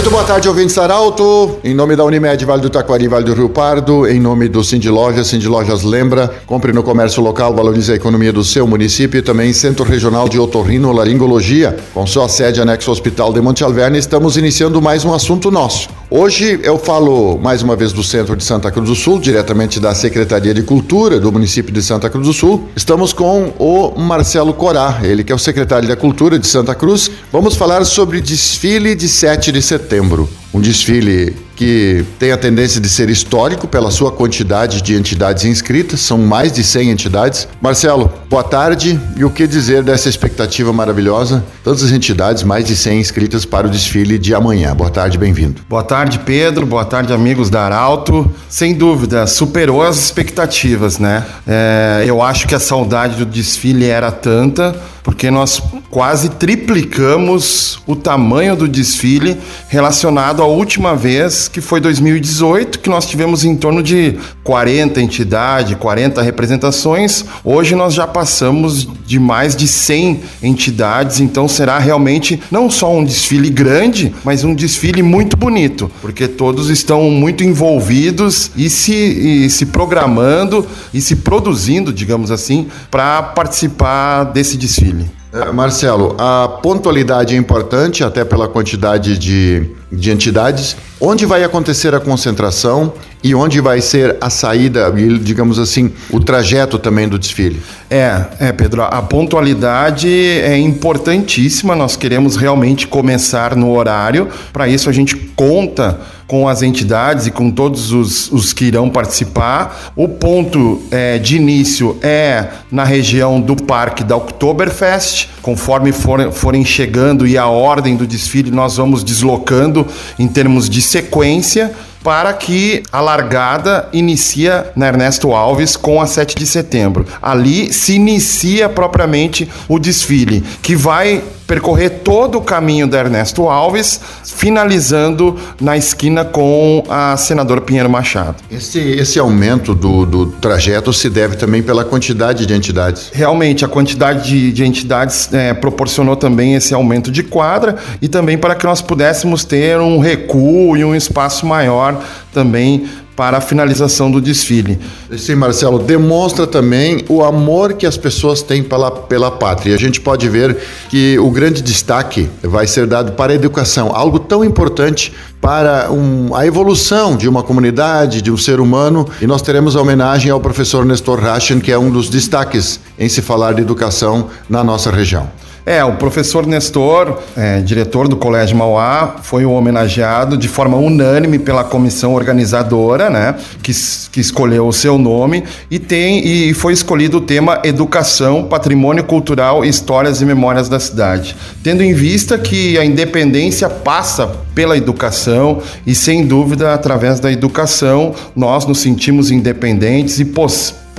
Muito 0.00 0.12
boa 0.12 0.24
tarde, 0.24 0.48
ouvintes 0.48 0.78
Arauto. 0.78 1.58
Em 1.62 1.74
nome 1.74 1.94
da 1.94 2.02
Unimed, 2.02 2.42
Vale 2.46 2.62
do 2.62 2.70
Taquari, 2.70 3.06
Vale 3.06 3.22
do 3.22 3.34
Rio 3.34 3.50
Pardo, 3.50 4.08
em 4.08 4.18
nome 4.18 4.48
do 4.48 4.64
Cindy 4.64 4.88
Lojas, 4.88 5.26
Cindy 5.26 5.46
Lojas 5.46 5.82
lembra, 5.82 6.40
compre 6.46 6.72
no 6.72 6.82
comércio 6.82 7.22
local, 7.22 7.54
valorize 7.54 7.92
a 7.92 7.96
economia 7.96 8.32
do 8.32 8.42
seu 8.42 8.66
município 8.66 9.18
e 9.18 9.22
também 9.22 9.52
Centro 9.52 9.84
Regional 9.84 10.26
de 10.26 10.38
Otorrino 10.38 10.90
Laringologia, 10.90 11.76
com 11.92 12.06
sua 12.06 12.30
sede 12.30 12.62
anexo 12.62 12.88
ao 12.88 12.94
Hospital 12.94 13.30
de 13.30 13.42
Monte 13.42 13.62
Alverne, 13.62 13.98
estamos 13.98 14.38
iniciando 14.38 14.80
mais 14.80 15.04
um 15.04 15.12
assunto 15.12 15.50
nosso. 15.50 15.99
Hoje 16.12 16.58
eu 16.64 16.76
falo 16.76 17.38
mais 17.38 17.62
uma 17.62 17.76
vez 17.76 17.92
do 17.92 18.02
centro 18.02 18.34
de 18.34 18.42
Santa 18.42 18.68
Cruz 18.72 18.88
do 18.88 18.96
Sul, 18.96 19.20
diretamente 19.20 19.78
da 19.78 19.94
Secretaria 19.94 20.52
de 20.52 20.60
Cultura 20.60 21.20
do 21.20 21.30
município 21.30 21.72
de 21.72 21.80
Santa 21.80 22.10
Cruz 22.10 22.26
do 22.26 22.32
Sul. 22.32 22.68
Estamos 22.74 23.12
com 23.12 23.52
o 23.56 23.96
Marcelo 23.96 24.52
Corá, 24.52 24.98
ele 25.04 25.22
que 25.22 25.30
é 25.30 25.34
o 25.36 25.38
secretário 25.38 25.86
da 25.86 25.94
Cultura 25.94 26.36
de 26.36 26.48
Santa 26.48 26.74
Cruz. 26.74 27.08
Vamos 27.30 27.54
falar 27.54 27.84
sobre 27.84 28.20
desfile 28.20 28.96
de 28.96 29.08
7 29.08 29.52
de 29.52 29.62
setembro. 29.62 30.28
Um 30.52 30.60
desfile 30.60 31.36
que 31.60 32.06
tem 32.18 32.32
a 32.32 32.38
tendência 32.38 32.80
de 32.80 32.88
ser 32.88 33.10
histórico 33.10 33.68
pela 33.68 33.90
sua 33.90 34.10
quantidade 34.10 34.80
de 34.80 34.94
entidades 34.94 35.44
inscritas, 35.44 36.00
são 36.00 36.16
mais 36.16 36.50
de 36.50 36.64
100 36.64 36.88
entidades. 36.88 37.46
Marcelo, 37.60 38.10
boa 38.30 38.42
tarde 38.42 38.98
e 39.14 39.26
o 39.26 39.28
que 39.28 39.46
dizer 39.46 39.82
dessa 39.82 40.08
expectativa 40.08 40.72
maravilhosa? 40.72 41.44
Tantas 41.62 41.92
entidades, 41.92 42.44
mais 42.44 42.64
de 42.64 42.74
100 42.74 43.00
inscritas 43.00 43.44
para 43.44 43.66
o 43.66 43.70
desfile 43.70 44.18
de 44.18 44.34
amanhã. 44.34 44.74
Boa 44.74 44.88
tarde, 44.88 45.18
bem-vindo. 45.18 45.60
Boa 45.68 45.82
tarde, 45.82 46.20
Pedro. 46.20 46.64
Boa 46.64 46.86
tarde, 46.86 47.12
amigos 47.12 47.50
da 47.50 47.66
Arauto. 47.66 48.30
Sem 48.48 48.72
dúvida, 48.72 49.26
superou 49.26 49.82
as 49.82 49.98
expectativas, 49.98 50.98
né? 50.98 51.26
É, 51.46 52.04
eu 52.06 52.22
acho 52.22 52.48
que 52.48 52.54
a 52.54 52.58
saudade 52.58 53.16
do 53.16 53.26
desfile 53.26 53.84
era 53.84 54.10
tanta, 54.10 54.74
porque 55.02 55.30
nós 55.30 55.60
quase 55.90 56.28
triplicamos 56.28 57.80
o 57.86 57.96
tamanho 57.96 58.54
do 58.54 58.68
desfile 58.68 59.36
relacionado 59.68 60.40
à 60.40 60.46
última 60.46 60.94
vez, 60.94 61.48
que 61.48 61.60
foi 61.60 61.80
2018, 61.80 62.78
que 62.78 62.88
nós 62.88 63.06
tivemos 63.06 63.44
em 63.44 63.56
torno 63.56 63.82
de 63.82 64.16
40 64.44 65.00
entidades, 65.02 65.76
40 65.76 66.22
representações. 66.22 67.24
Hoje 67.44 67.74
nós 67.74 67.92
já 67.92 68.06
passamos 68.06 68.88
de 69.04 69.18
mais 69.18 69.56
de 69.56 69.66
100 69.66 70.20
entidades, 70.42 71.20
então 71.20 71.48
será 71.48 71.78
realmente 71.78 72.40
não 72.50 72.70
só 72.70 72.94
um 72.94 73.04
desfile 73.04 73.50
grande, 73.50 74.14
mas 74.24 74.44
um 74.44 74.54
desfile 74.54 75.02
muito 75.02 75.36
bonito, 75.36 75.90
porque 76.00 76.28
todos 76.28 76.70
estão 76.70 77.10
muito 77.10 77.42
envolvidos 77.42 78.52
e 78.56 78.70
se, 78.70 78.94
e 78.94 79.50
se 79.50 79.66
programando 79.66 80.64
e 80.94 81.00
se 81.00 81.16
produzindo, 81.16 81.92
digamos 81.92 82.30
assim, 82.30 82.68
para 82.90 83.22
participar 83.22 84.24
desse 84.24 84.56
desfile. 84.56 85.19
É, 85.32 85.52
Marcelo, 85.52 86.16
a 86.18 86.48
pontualidade 86.60 87.34
é 87.34 87.38
importante, 87.38 88.02
até 88.02 88.24
pela 88.24 88.48
quantidade 88.48 89.16
de, 89.16 89.70
de 89.90 90.10
entidades. 90.10 90.76
Onde 91.00 91.24
vai 91.24 91.42
acontecer 91.42 91.94
a 91.94 92.00
concentração 92.00 92.92
e 93.22 93.34
onde 93.34 93.60
vai 93.60 93.80
ser 93.80 94.16
a 94.20 94.30
saída 94.30 94.92
e, 94.96 95.18
digamos 95.18 95.58
assim, 95.58 95.90
o 96.10 96.20
trajeto 96.20 96.78
também 96.78 97.08
do 97.08 97.18
desfile? 97.18 97.60
É, 97.88 98.24
é, 98.38 98.52
Pedro, 98.52 98.82
a 98.82 99.02
pontualidade 99.02 100.08
é 100.08 100.56
importantíssima. 100.58 101.74
Nós 101.74 101.96
queremos 101.96 102.36
realmente 102.36 102.86
começar 102.86 103.56
no 103.56 103.72
horário. 103.72 104.28
Para 104.52 104.68
isso, 104.68 104.88
a 104.88 104.92
gente 104.92 105.16
conta 105.16 105.98
com 106.30 106.46
as 106.46 106.62
entidades 106.62 107.26
e 107.26 107.30
com 107.32 107.50
todos 107.50 107.90
os, 107.90 108.30
os 108.30 108.52
que 108.52 108.66
irão 108.66 108.88
participar. 108.88 109.92
O 109.96 110.06
ponto 110.06 110.80
é, 110.92 111.18
de 111.18 111.34
início 111.36 111.98
é 112.02 112.46
na 112.70 112.84
região 112.84 113.40
do 113.40 113.56
Parque 113.56 114.04
da 114.04 114.16
Oktoberfest. 114.16 115.28
Conforme 115.42 115.90
forem, 115.90 116.30
forem 116.30 116.64
chegando 116.64 117.26
e 117.26 117.36
a 117.36 117.46
ordem 117.46 117.96
do 117.96 118.06
desfile, 118.06 118.52
nós 118.52 118.76
vamos 118.76 119.02
deslocando 119.02 119.79
em 120.18 120.26
termos 120.26 120.68
de 120.68 120.80
sequência 120.82 121.72
para 122.02 122.32
que 122.32 122.82
a 122.90 123.00
largada 123.00 123.88
inicia 123.92 124.70
na 124.74 124.86
Ernesto 124.86 125.32
Alves 125.32 125.76
com 125.76 126.00
a 126.00 126.06
7 126.06 126.34
de 126.34 126.46
setembro. 126.46 127.06
Ali 127.20 127.72
se 127.72 127.94
inicia 127.94 128.68
propriamente 128.68 129.48
o 129.68 129.78
desfile, 129.78 130.42
que 130.62 130.74
vai 130.74 131.22
percorrer 131.50 131.90
todo 132.04 132.38
o 132.38 132.40
caminho 132.40 132.86
da 132.86 133.00
Ernesto 133.00 133.48
Alves, 133.48 134.00
finalizando 134.22 135.36
na 135.60 135.76
esquina 135.76 136.24
com 136.24 136.84
a 136.88 137.16
senadora 137.16 137.60
Pinheiro 137.60 137.90
Machado. 137.90 138.36
Esse, 138.48 138.78
esse 138.78 139.18
aumento 139.18 139.74
do, 139.74 140.06
do 140.06 140.26
trajeto 140.26 140.92
se 140.92 141.10
deve 141.10 141.34
também 141.34 141.60
pela 141.60 141.84
quantidade 141.84 142.46
de 142.46 142.54
entidades? 142.54 143.10
Realmente, 143.12 143.64
a 143.64 143.68
quantidade 143.68 144.28
de, 144.28 144.52
de 144.52 144.64
entidades 144.64 145.28
é, 145.34 145.52
proporcionou 145.52 146.14
também 146.14 146.54
esse 146.54 146.72
aumento 146.72 147.10
de 147.10 147.24
quadra 147.24 147.74
e 148.00 148.06
também 148.06 148.38
para 148.38 148.54
que 148.54 148.64
nós 148.64 148.80
pudéssemos 148.80 149.44
ter 149.44 149.80
um 149.80 149.98
recuo 149.98 150.76
e 150.76 150.84
um 150.84 150.94
espaço 150.94 151.44
maior 151.46 152.00
também 152.32 152.88
para 153.20 153.36
a 153.36 153.40
finalização 153.42 154.10
do 154.10 154.18
desfile. 154.18 154.78
Sim, 155.18 155.34
Marcelo, 155.34 155.78
demonstra 155.78 156.46
também 156.46 157.04
o 157.06 157.22
amor 157.22 157.74
que 157.74 157.84
as 157.86 157.98
pessoas 157.98 158.40
têm 158.40 158.62
pela, 158.62 158.90
pela 158.90 159.30
pátria. 159.30 159.74
A 159.74 159.78
gente 159.78 160.00
pode 160.00 160.26
ver 160.26 160.56
que 160.88 161.18
o 161.18 161.30
grande 161.30 161.60
destaque 161.60 162.30
vai 162.42 162.66
ser 162.66 162.86
dado 162.86 163.12
para 163.12 163.32
a 163.32 163.34
educação, 163.34 163.94
algo 163.94 164.18
tão 164.18 164.42
importante 164.42 165.12
para 165.38 165.92
um, 165.92 166.34
a 166.34 166.46
evolução 166.46 167.14
de 167.14 167.28
uma 167.28 167.42
comunidade, 167.42 168.22
de 168.22 168.30
um 168.30 168.38
ser 168.38 168.58
humano. 168.58 169.06
E 169.20 169.26
nós 169.26 169.42
teremos 169.42 169.76
a 169.76 169.82
homenagem 169.82 170.30
ao 170.30 170.40
professor 170.40 170.86
Nestor 170.86 171.20
Rachen, 171.20 171.60
que 171.60 171.70
é 171.70 171.78
um 171.78 171.90
dos 171.90 172.08
destaques 172.08 172.80
em 172.98 173.10
se 173.10 173.20
falar 173.20 173.52
de 173.52 173.60
educação 173.60 174.28
na 174.48 174.64
nossa 174.64 174.90
região. 174.90 175.28
É, 175.64 175.84
o 175.84 175.92
professor 175.92 176.46
Nestor, 176.46 177.18
é, 177.36 177.60
diretor 177.60 178.08
do 178.08 178.16
Colégio 178.16 178.56
Mauá, 178.56 179.16
foi 179.22 179.44
homenageado 179.44 180.36
de 180.36 180.48
forma 180.48 180.76
unânime 180.76 181.38
pela 181.38 181.62
comissão 181.62 182.14
organizadora, 182.14 183.10
né, 183.10 183.34
que, 183.62 183.72
que 184.10 184.20
escolheu 184.20 184.66
o 184.66 184.72
seu 184.72 184.96
nome 184.96 185.44
e 185.70 185.78
tem 185.78 186.26
e 186.26 186.54
foi 186.54 186.72
escolhido 186.72 187.18
o 187.18 187.20
tema 187.20 187.60
Educação, 187.62 188.44
Patrimônio 188.44 189.04
Cultural, 189.04 189.64
Histórias 189.64 190.20
e 190.20 190.24
Memórias 190.24 190.68
da 190.68 190.80
Cidade, 190.80 191.36
tendo 191.62 191.82
em 191.82 191.92
vista 191.92 192.38
que 192.38 192.78
a 192.78 192.84
independência 192.84 193.68
passa 193.68 194.26
pela 194.54 194.76
educação 194.76 195.62
e 195.86 195.94
sem 195.94 196.26
dúvida 196.26 196.74
através 196.74 197.20
da 197.20 197.30
educação 197.30 198.14
nós 198.34 198.66
nos 198.66 198.80
sentimos 198.80 199.30
independentes 199.30 200.18
e 200.20 200.24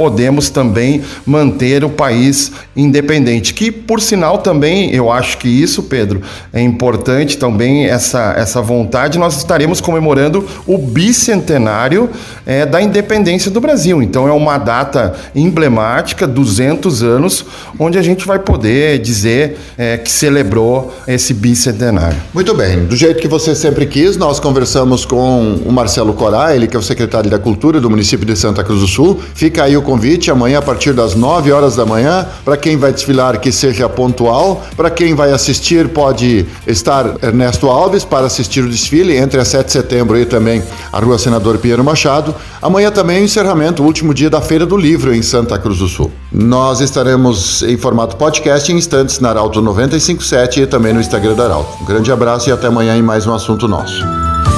podemos 0.01 0.50
também 0.50 1.03
manter 1.23 1.84
o 1.84 1.89
país 1.89 2.51
independente. 2.75 3.53
Que, 3.53 3.72
por 3.72 4.01
sinal, 4.01 4.39
também 4.39 4.91
eu 4.95 5.12
acho 5.12 5.38
que 5.38 5.47
isso, 5.47 5.84
Pedro, 5.84 6.23
é 6.51 6.59
importante 6.59 7.38
também 7.38 7.85
essa, 7.85 8.34
essa 8.35 8.63
vontade. 8.63 9.19
Nós 9.19 9.38
estaremos 9.38 9.79
comemorando 9.79 10.44
o 10.66 10.79
bicentenário 10.79 12.09
é, 12.47 12.66
da 12.66 12.81
independência 12.81 13.51
do 13.51 13.62
Brasil. 13.62 14.01
Então, 14.01 14.28
é 14.28 14.31
uma 14.31 14.57
data 14.57 15.13
emblemática, 15.35 16.25
200 16.25 17.03
anos, 17.03 17.45
onde 17.78 18.00
a 18.00 18.01
gente 18.01 18.25
vai 18.25 18.39
poder 18.39 18.97
dizer 18.97 19.59
é, 19.78 20.00
que 20.00 20.09
celebrou 20.09 20.91
esse 21.07 21.31
bicentenário. 21.31 22.18
Muito 22.33 22.56
bem. 22.56 22.85
Do 22.85 22.95
jeito 22.95 23.22
que 23.22 23.28
você 23.28 23.53
sempre 23.53 23.85
quis, 23.85 24.18
nós 24.18 24.39
conversamos 24.39 25.06
com 25.06 25.59
o 25.63 25.72
Marcelo 25.72 26.16
Corá, 26.16 26.56
ele 26.56 26.66
que 26.66 26.75
é 26.75 26.79
o 26.79 26.81
secretário 26.81 27.29
da 27.29 27.38
Cultura 27.38 27.79
do 27.79 27.88
município 27.88 28.25
de 28.25 28.35
Santa 28.35 28.63
Cruz 28.63 28.79
do 28.79 28.88
Sul. 28.88 29.22
Fica 29.35 29.63
aí 29.63 29.78
o 29.78 29.91
convite 29.91 30.31
amanhã 30.31 30.59
a 30.59 30.62
partir 30.62 30.94
das 30.94 31.16
9 31.16 31.52
horas 31.52 31.75
da 31.75 31.86
manhã. 31.86 32.25
Para 32.45 32.56
quem 32.56 32.77
vai 32.77 32.94
desfilar, 32.94 33.38
que 33.42 33.51
seja 33.51 33.89
pontual. 33.89 34.63
Para 34.77 34.89
quem 34.89 35.13
vai 35.13 35.33
assistir, 35.33 35.89
pode 35.89 36.45
estar 36.66 37.18
Ernesto 37.21 37.68
Alves 37.68 38.06
para 38.06 38.25
assistir 38.25 38.63
o 38.63 38.69
desfile 38.69 39.18
entre 39.18 39.42
a 39.42 39.44
7 39.44 39.66
de 39.66 39.71
setembro 39.74 40.18
e 40.18 40.25
também 40.25 40.63
a 40.94 41.00
Rua 41.00 41.18
Senador 41.18 41.57
Pinheiro 41.57 41.83
Machado. 41.83 42.33
Amanhã 42.62 42.89
também 42.89 43.21
o 43.21 43.25
encerramento, 43.25 43.83
o 43.83 43.86
último 43.86 44.13
dia 44.13 44.30
da 44.30 44.39
Feira 44.39 44.66
do 44.66 44.77
Livro 44.77 45.13
em 45.13 45.21
Santa 45.21 45.60
Cruz 45.60 45.80
do 45.80 45.89
Sul. 45.89 46.10
Nós 46.31 46.80
estaremos 46.80 47.62
em 47.63 47.75
formato 47.75 48.16
podcast 48.16 48.71
em 48.71 48.77
instantes 48.77 49.19
na 49.19 49.30
Arauto 49.30 49.62
957 49.62 50.62
e 50.62 50.68
também 50.68 50.94
no 50.94 51.01
Instagram 51.01 51.33
da 51.33 51.44
Arauto. 51.44 51.83
Um 51.83 51.86
grande 51.86 52.10
abraço 52.13 52.48
e 52.48 52.54
até 52.54 52.68
amanhã 52.68 52.95
em 52.95 53.01
mais 53.01 53.27
um 53.27 53.33
assunto 53.33 53.68
nosso. 53.68 54.06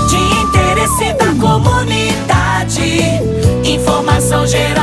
De 0.09 0.17
interesse 0.43 1.11
da 1.13 1.33
comunidade. 1.41 2.03
Informação 3.65 4.45
gerando 4.45 4.82